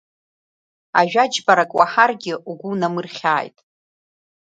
Ажәа 0.99 1.23
џьбарак 1.31 1.71
уаҳаргьы, 1.77 2.33
угәы 2.49 2.67
унамырхьааит. 2.73 3.57